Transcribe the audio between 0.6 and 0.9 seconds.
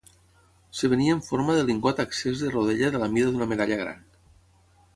Es